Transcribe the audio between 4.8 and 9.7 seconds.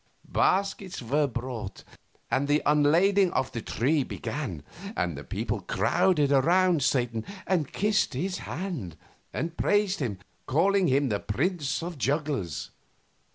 and the people crowded around Satan and kissed his hand, and